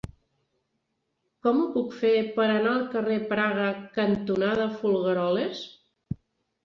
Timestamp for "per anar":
2.39-2.71